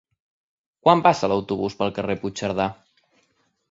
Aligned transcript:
Quan 0.87 1.05
passa 1.09 1.31
l'autobús 1.33 1.79
pel 1.83 1.95
carrer 2.01 2.19
Puigcerdà? 2.25 2.71